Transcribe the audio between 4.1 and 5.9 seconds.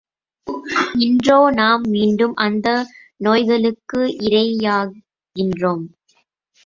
இறையாகின்றோம்!